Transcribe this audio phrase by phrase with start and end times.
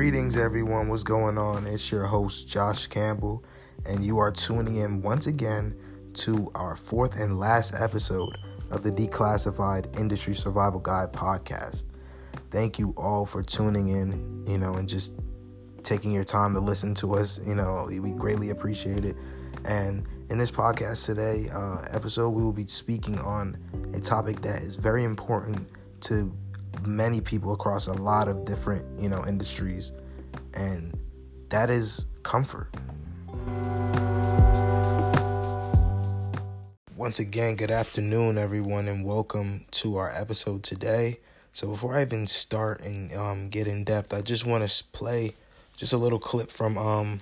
[0.00, 0.88] Greetings, everyone.
[0.88, 1.66] What's going on?
[1.66, 3.44] It's your host, Josh Campbell,
[3.84, 5.76] and you are tuning in once again
[6.14, 8.38] to our fourth and last episode
[8.70, 11.84] of the Declassified Industry Survival Guide podcast.
[12.50, 15.20] Thank you all for tuning in, you know, and just
[15.82, 17.38] taking your time to listen to us.
[17.46, 19.16] You know, we greatly appreciate it.
[19.66, 23.58] And in this podcast today, uh, episode, we will be speaking on
[23.92, 25.68] a topic that is very important
[26.04, 26.32] to
[26.84, 29.92] many people across a lot of different, you know, industries,
[30.54, 30.98] and
[31.48, 32.74] that is comfort.
[36.96, 41.18] Once again, good afternoon, everyone, and welcome to our episode today.
[41.52, 45.32] So, before I even start and um, get in depth, I just want to play
[45.76, 47.20] just a little clip from um,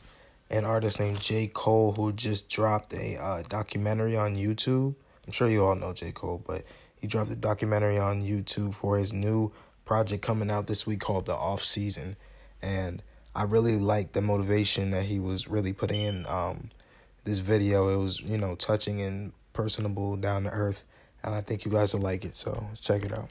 [0.51, 1.47] an artist named J.
[1.47, 4.95] Cole who just dropped a uh, documentary on YouTube.
[5.27, 6.13] I'm sure you all know J.
[6.13, 6.65] Cole, but
[7.01, 9.53] he dropped a documentary on YouTube for his new
[9.85, 12.17] project coming out this week called The Off Season.
[12.61, 13.03] And
[13.35, 16.71] I really like the motivation that he was really putting in um,
[17.25, 17.89] this video.
[17.89, 20.85] It was, you know, touching and personable, down to earth.
[21.23, 22.35] And I think you guys will like it.
[22.35, 23.29] So check it out.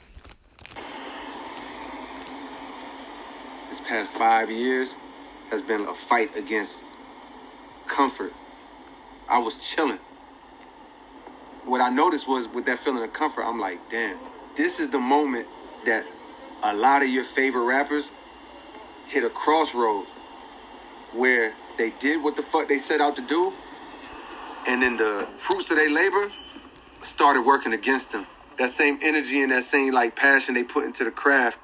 [3.68, 4.94] This past five years
[5.50, 6.84] has been a fight against
[7.86, 8.32] comfort.
[9.28, 9.98] I was chilling.
[11.68, 14.16] What I noticed was with that feeling of comfort, I'm like, damn,
[14.56, 15.46] this is the moment
[15.84, 16.06] that
[16.62, 18.10] a lot of your favorite rappers
[19.06, 20.06] hit a crossroad
[21.12, 23.52] where they did what the fuck they set out to do,
[24.66, 26.32] and then the fruits of their labor
[27.04, 28.26] started working against them.
[28.58, 31.58] That same energy and that same like passion they put into the craft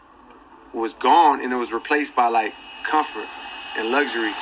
[0.74, 2.52] was gone, and it was replaced by like
[2.84, 3.26] comfort
[3.78, 4.34] and luxury.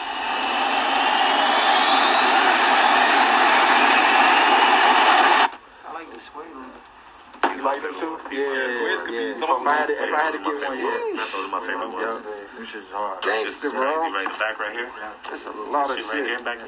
[7.62, 9.12] You like them too?
[9.12, 9.28] Yeah, yeah.
[9.28, 9.33] yeah.
[9.33, 11.27] If I had to, if I had to get one, yeah.
[11.33, 12.25] Those are my favorite ones.
[12.56, 13.22] Them shit's hard.
[13.22, 14.06] Gangster, uh, bro.
[14.06, 14.91] You right in the back right here.
[15.33, 16.59] It's a lot of Shit right here, back.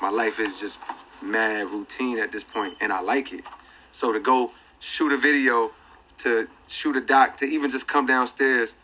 [0.00, 0.78] My life is just
[1.22, 3.44] mad routine at this point, and I like it.
[3.92, 5.70] So to go shoot a video,
[6.18, 8.74] to shoot a doc, to even just come downstairs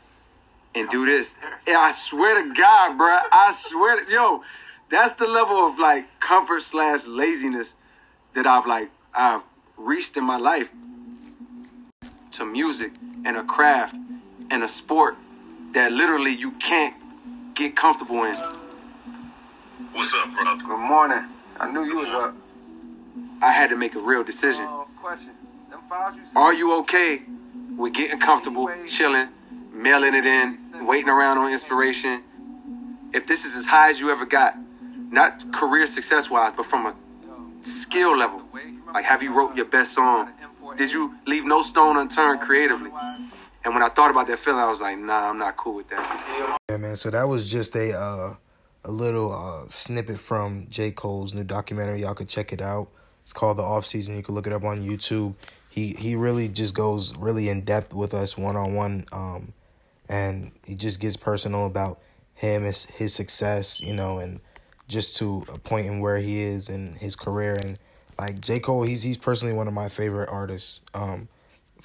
[0.75, 1.35] and do this,
[1.67, 4.45] yeah, I swear to God, bruh, I swear to yo,
[4.91, 7.75] that's the level of like comfort slash laziness
[8.35, 9.43] that I've like I've
[9.77, 10.71] reached in my life
[12.33, 12.93] to music
[13.25, 13.97] and a craft
[14.51, 15.17] and a sport
[15.73, 16.95] that literally you can't
[17.55, 18.35] get comfortable in.
[19.93, 20.63] What's up, brother?
[20.63, 21.25] Good morning.
[21.59, 22.35] I knew you was up.
[23.43, 24.65] I had to make a real decision.
[24.65, 25.31] Uh, question.
[25.71, 27.23] Them files you Are you okay
[27.77, 29.29] with getting comfortable, chilling,
[29.73, 32.23] mailing it in, waiting around on inspiration?
[33.13, 34.55] If this is as high as you ever got,
[35.11, 36.95] not career success wise, but from a
[37.69, 38.43] skill level,
[38.93, 40.33] like have you wrote your best song?
[40.77, 42.91] Did you leave no stone unturned creatively?
[43.65, 45.89] And when I thought about that feeling, I was like, nah, I'm not cool with
[45.89, 46.57] that.
[46.71, 46.97] Yeah, man.
[46.97, 48.35] So that was just a uh,
[48.85, 50.91] a little uh, snippet from J.
[50.91, 52.03] Cole's new documentary.
[52.03, 52.89] Y'all could check it out.
[53.23, 54.17] It's called The Off Season.
[54.17, 55.35] You can look it up on YouTube.
[55.69, 59.53] He he really just goes really in depth with us one on one, um,
[60.09, 62.01] and he just gets personal about
[62.35, 64.41] him, his his success, you know, and
[64.89, 67.57] just to a point in where he is in his career.
[67.63, 67.79] And
[68.19, 68.59] like J.
[68.59, 71.29] Cole, he's he's personally one of my favorite artists, um,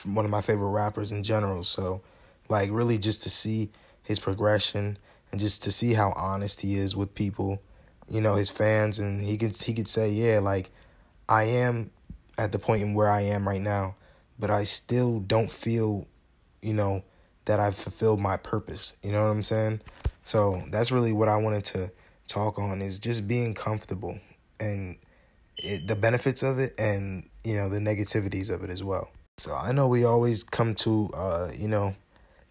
[0.04, 1.64] one of my favorite rappers in general.
[1.64, 2.02] So,
[2.50, 3.70] like, really just to see
[4.02, 4.98] his progression
[5.32, 7.62] and just to see how honest he is with people,
[8.10, 10.72] you know, his fans, and he could he could say, yeah, like,
[11.28, 11.92] I am
[12.38, 13.96] at the point in where I am right now,
[14.40, 16.08] but I still don't feel,
[16.62, 17.04] you know,
[17.46, 18.96] that I've fulfilled my purpose.
[19.04, 19.82] You know what I'm saying?
[20.24, 21.92] So that's really what I wanted to
[22.28, 24.20] talk on is just being comfortable
[24.60, 24.98] and
[25.58, 29.10] it, the benefits of it and you know the negativities of it as well.
[29.38, 31.96] So I know we always come to uh you know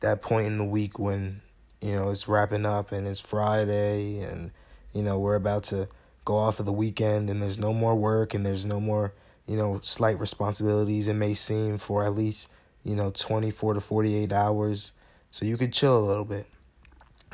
[0.01, 1.43] that point in the week when
[1.81, 4.51] you know it's wrapping up and it's Friday and
[4.93, 5.89] you know we're about to
[6.25, 9.15] go off of the weekend and there's no more work and there's no more
[9.47, 11.09] you know slight responsibilities.
[11.09, 12.49] It may seem for at least
[12.83, 14.93] you know 24 to 48 hours.
[15.31, 16.47] So you could chill a little bit.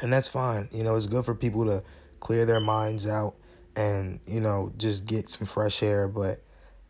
[0.00, 0.68] And that's fine.
[0.72, 1.82] You know it's good for people to
[2.20, 3.34] clear their minds out
[3.76, 6.08] and you know just get some fresh air.
[6.08, 6.42] But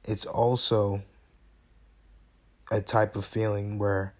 [0.04, 1.02] it's also
[2.70, 4.14] a type of feeling where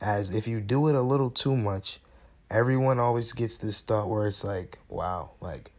[0.00, 2.00] as if you do it a little too much
[2.50, 5.70] everyone always gets this thought where it's like wow like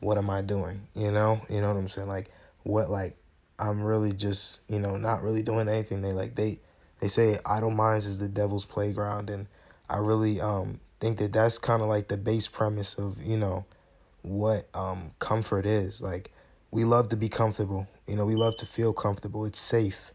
[0.00, 0.86] what am i doing?
[0.94, 1.40] You know?
[1.48, 2.08] You know what i'm saying?
[2.08, 2.30] Like
[2.62, 3.16] what like
[3.58, 6.02] i'm really just you know not really doing anything.
[6.02, 6.60] They like they
[7.00, 9.30] they say idle minds is the devil's playground.
[9.30, 9.46] And
[9.88, 13.64] i really um think that that's kind of like the base premise of you know
[14.24, 16.00] what um comfort is.
[16.00, 16.32] Like
[16.70, 17.86] we love to be comfortable.
[18.06, 19.44] You know we love to feel comfortable.
[19.44, 20.12] It's safe.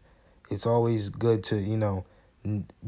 [0.50, 2.04] It's always good to you know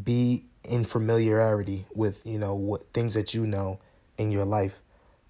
[0.02, 3.78] be in familiarity with you know what things that you know
[4.18, 4.80] in your life.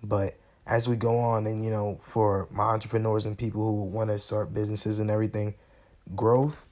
[0.02, 0.36] But
[0.66, 4.18] as we go on and you know for my entrepreneurs and people who want to
[4.18, 5.54] start businesses and everything
[6.16, 6.66] growth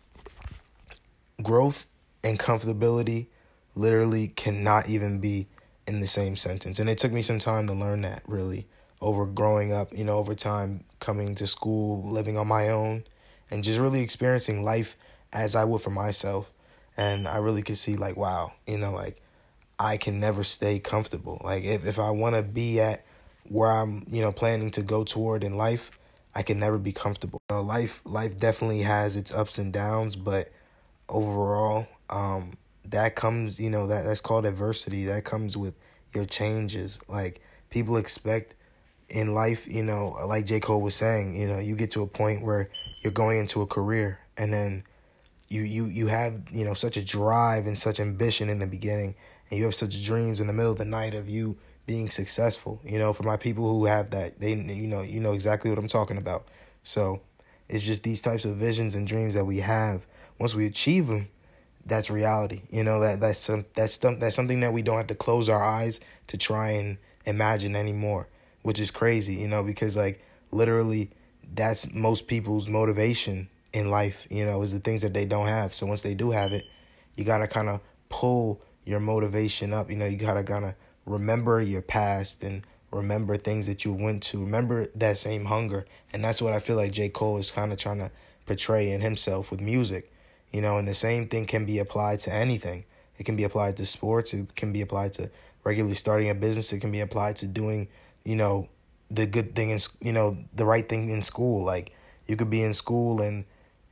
[1.42, 1.86] growth
[2.22, 3.26] and comfortability
[3.74, 5.46] literally cannot even be
[5.86, 6.78] in the same sentence.
[6.78, 8.66] And it took me some time to learn that really
[9.00, 13.04] over growing up you know over time coming to school living on my own
[13.50, 14.96] and just really experiencing life
[15.32, 16.52] as I would for myself
[16.96, 19.20] and I really could see like wow you know like
[19.78, 23.04] I can never stay comfortable like if if I want to be at
[23.48, 25.98] where I'm, you know, planning to go toward in life,
[26.34, 27.42] I can never be comfortable.
[27.50, 30.52] You know, life life definitely has its ups and downs, but
[31.08, 32.54] overall, um,
[32.84, 35.04] that comes, you know, that that's called adversity.
[35.04, 35.74] That comes with
[36.14, 37.00] your changes.
[37.08, 38.54] Like people expect
[39.10, 40.60] in life, you know, like J.
[40.60, 42.68] Cole was saying, you know, you get to a point where
[43.02, 44.84] you're going into a career and then
[45.48, 49.14] you you you have, you know, such a drive and such ambition in the beginning
[49.50, 52.80] and you have such dreams in the middle of the night of you being successful.
[52.84, 55.78] You know, for my people who have that, they you know you know exactly what
[55.78, 56.46] I'm talking about.
[56.82, 57.20] So
[57.68, 60.06] it's just these types of visions and dreams that we have.
[60.38, 61.28] Once we achieve them,
[61.84, 62.62] that's reality.
[62.70, 65.64] You know that that's some that's that's something that we don't have to close our
[65.64, 68.28] eyes to try and imagine anymore,
[68.62, 69.34] which is crazy.
[69.34, 71.10] You know because like literally
[71.54, 74.26] that's most people's motivation in life.
[74.30, 75.74] You know is the things that they don't have.
[75.74, 76.66] So once they do have it,
[77.16, 79.90] you gotta kind of pull your motivation up.
[79.90, 80.74] You know you gotta kind of
[81.06, 84.40] remember your past and remember things that you went to.
[84.40, 85.86] Remember that same hunger.
[86.12, 87.08] And that's what I feel like J.
[87.08, 88.10] Cole is kind of trying to
[88.46, 90.12] portray in himself with music.
[90.52, 92.84] You know, and the same thing can be applied to anything.
[93.18, 94.34] It can be applied to sports.
[94.34, 95.30] It can be applied to
[95.62, 96.72] regularly starting a business.
[96.72, 97.88] It can be applied to doing,
[98.24, 98.68] you know,
[99.10, 101.64] the good thing in, you know, the right thing in school.
[101.64, 101.92] Like
[102.26, 103.44] you could be in school and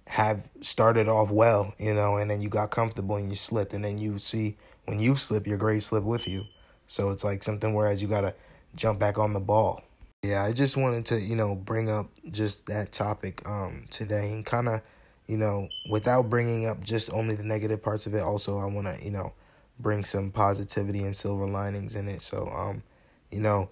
[0.07, 3.73] have started off well, you know, and then you got comfortable and you slipped.
[3.73, 6.45] And then you see when you slip, your grades slip with you.
[6.87, 8.35] So it's like something whereas you gotta
[8.75, 9.83] jump back on the ball.
[10.23, 14.45] Yeah, I just wanted to, you know, bring up just that topic um today and
[14.45, 14.81] kind of,
[15.27, 18.23] you know, without bringing up just only the negative parts of it.
[18.23, 19.33] Also, I want to, you know,
[19.79, 22.23] bring some positivity and silver linings in it.
[22.23, 22.83] So, um,
[23.31, 23.69] you know,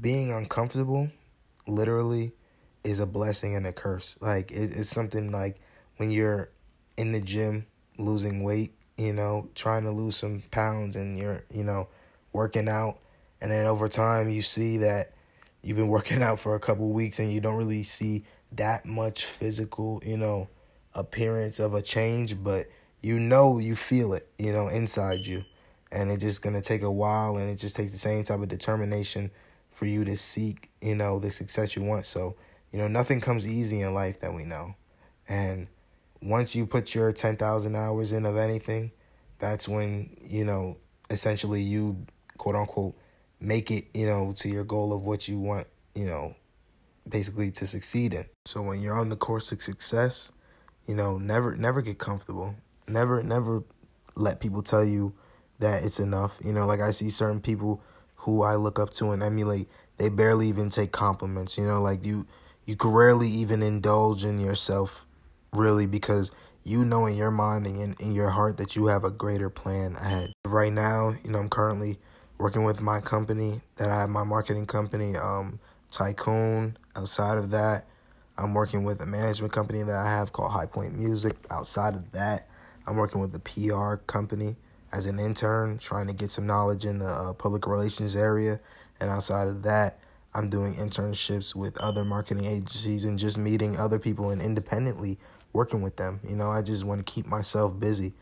[0.00, 1.10] being uncomfortable,
[1.66, 2.32] literally,
[2.84, 4.18] is a blessing and a curse.
[4.20, 5.60] Like it, it's something like
[5.96, 6.50] when you're
[6.96, 7.66] in the gym
[7.98, 11.88] losing weight, you know, trying to lose some pounds, and you're, you know
[12.32, 12.98] working out
[13.40, 15.12] and then over time you see that
[15.62, 19.24] you've been working out for a couple weeks and you don't really see that much
[19.24, 20.48] physical, you know,
[20.94, 22.66] appearance of a change, but
[23.00, 25.44] you know you feel it, you know, inside you.
[25.90, 28.48] And it's just gonna take a while and it just takes the same type of
[28.48, 29.30] determination
[29.72, 32.06] for you to seek, you know, the success you want.
[32.06, 32.36] So,
[32.70, 34.74] you know, nothing comes easy in life that we know.
[35.28, 35.68] And
[36.20, 38.92] once you put your 10,000 hours in of anything,
[39.38, 40.76] that's when, you know,
[41.10, 42.06] essentially you
[42.38, 42.94] quote unquote
[43.40, 46.36] make it, you know, to your goal of what you want, you know,
[47.08, 48.26] basically to succeed in.
[48.44, 50.32] So when you're on the course of success,
[50.86, 52.54] you know, never never get comfortable.
[52.88, 53.64] Never never
[54.14, 55.14] let people tell you
[55.58, 56.38] that it's enough.
[56.44, 57.82] You know, like I see certain people
[58.22, 62.04] who I look up to and emulate, they barely even take compliments, you know, like
[62.04, 62.26] you
[62.64, 65.04] you could rarely even indulge in yourself
[65.52, 66.30] really because
[66.62, 69.50] you know in your mind and in, in your heart that you have a greater
[69.50, 70.32] plan ahead.
[70.46, 71.98] Right now, you know, I'm currently
[72.38, 75.58] working with my company that I have my marketing company, um,
[75.90, 76.76] Tycoon.
[76.94, 77.86] Outside of that,
[78.38, 81.36] I'm working with a management company that I have called High Point Music.
[81.50, 82.48] Outside of that,
[82.86, 84.54] I'm working with a PR company
[84.92, 88.60] as an intern, trying to get some knowledge in the uh, public relations area.
[89.00, 89.98] And outside of that,
[90.34, 95.18] I'm doing internships with other marketing agencies and just meeting other people and independently
[95.52, 96.20] working with them.
[96.26, 98.14] You know, I just want to keep myself busy.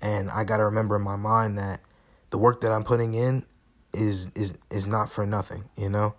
[0.00, 1.80] And I got to remember in my mind that
[2.30, 3.44] the work that I'm putting in
[3.92, 6.14] is is is not for nothing, you know?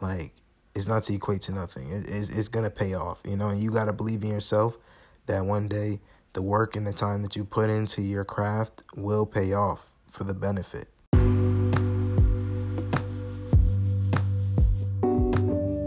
[0.00, 0.32] Like
[0.74, 1.90] it's not to equate to nothing.
[1.90, 3.48] It, it's it's gonna pay off, you know.
[3.48, 4.78] And you gotta believe in yourself
[5.26, 6.00] that one day
[6.36, 10.22] the work and the time that you put into your craft will pay off for
[10.22, 10.88] the benefit.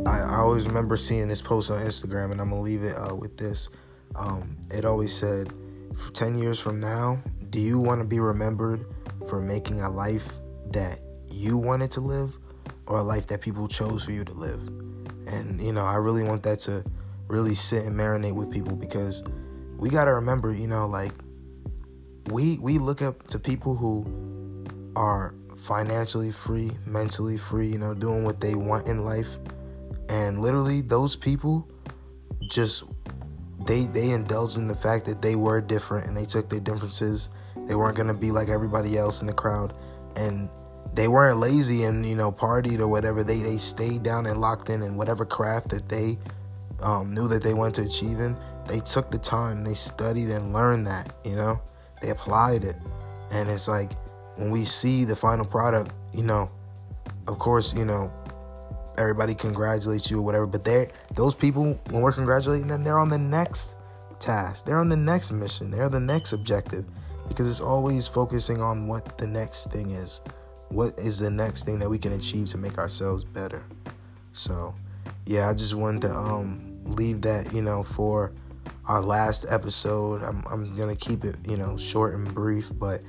[0.05, 3.13] I, I always remember seeing this post on Instagram, and I'm gonna leave it uh,
[3.13, 3.69] with this.
[4.15, 5.53] Um, it always said,
[5.95, 8.87] "For ten years from now, do you want to be remembered
[9.27, 10.33] for making a life
[10.71, 12.39] that you wanted to live
[12.87, 14.67] or a life that people chose for you to live.
[15.27, 16.83] And, you know, I really want that to
[17.27, 19.23] really sit and marinate with people because
[19.79, 21.13] we got to remember, you know, like
[22.31, 24.05] we we look up to people who
[24.95, 25.33] are
[25.63, 29.27] financially free, mentally free, you know, doing what they want in life.
[30.09, 31.69] And literally those people
[32.49, 32.83] just
[33.65, 37.29] they they indulged in the fact that they were different and they took their differences
[37.67, 39.73] They weren't gonna be like everybody else in the crowd,
[40.15, 40.49] and
[40.93, 43.23] they weren't lazy and you know partied or whatever.
[43.23, 46.17] They they stayed down and locked in in whatever craft that they
[46.81, 48.35] um, knew that they wanted to achieve in.
[48.69, 51.13] They took the time, they studied and learned that.
[51.25, 51.59] You know,
[52.01, 52.77] they applied it,
[53.31, 53.91] and it's like
[54.35, 56.49] when we see the final product, you know,
[57.27, 58.13] of course, you know,
[58.97, 60.45] everybody congratulates you or whatever.
[60.45, 63.75] But they those people when we're congratulating them, they're on the next
[64.19, 64.65] task.
[64.65, 65.71] They're on the next mission.
[65.71, 66.85] They're the next objective
[67.27, 70.21] because it's always focusing on what the next thing is.
[70.69, 73.63] What is the next thing that we can achieve to make ourselves better?
[74.33, 74.75] So,
[75.25, 78.31] yeah, I just wanted to um, leave that, you know, for
[78.89, 80.23] our last episode.
[80.23, 83.01] I'm, I'm going to keep it, you know, short and brief, but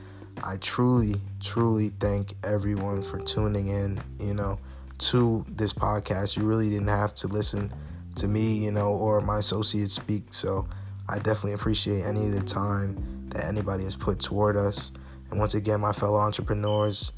[0.44, 4.58] I truly, truly thank everyone for tuning in, you know,
[4.98, 6.36] to this podcast.
[6.36, 7.72] You really didn't have to listen
[8.16, 10.24] to me, you know, or my associates speak.
[10.34, 10.68] So
[11.08, 14.92] I definitely appreciate any of the time that anybody has put toward us.
[15.30, 17.10] And once again, my fellow entrepreneurs,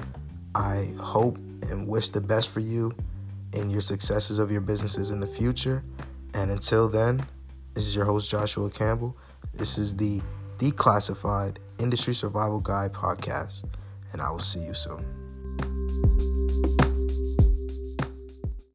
[0.54, 2.94] I hope and wish the best for you
[3.54, 5.82] in your successes of your businesses in the future.
[6.32, 7.26] And until then,
[7.74, 9.16] this is your host, Joshua Campbell.
[9.54, 10.20] This is the
[10.58, 13.64] Declassified Industry Survival Guide podcast,
[14.12, 15.21] and I will see you soon.